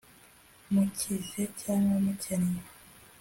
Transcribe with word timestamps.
mukize 0.71 1.41
cyangwa 1.61 1.95
mukennye 2.05 2.63